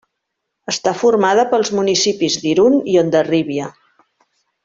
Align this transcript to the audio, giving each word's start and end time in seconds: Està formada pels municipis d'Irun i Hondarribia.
Està 0.71 0.93
formada 1.01 1.43
pels 1.51 1.71
municipis 1.81 2.39
d'Irun 2.45 2.79
i 2.95 2.99
Hondarribia. 3.03 3.71